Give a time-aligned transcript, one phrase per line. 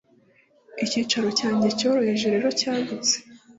[0.85, 3.15] icyicaro cyanjye cyoroheje rero cyagutse